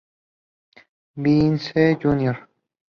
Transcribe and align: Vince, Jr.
Vince, 1.15 1.95
Jr. 2.01 2.47